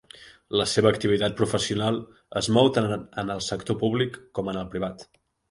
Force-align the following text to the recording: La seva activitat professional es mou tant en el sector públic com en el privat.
La 0.59 0.63
seva 0.69 0.89
activitat 0.95 1.35
professional 1.41 1.99
es 2.41 2.49
mou 2.57 2.71
tant 2.79 2.89
en 2.95 3.31
el 3.35 3.45
sector 3.49 3.79
públic 3.85 4.19
com 4.41 4.53
en 4.57 4.61
el 4.65 4.73
privat. 4.75 5.07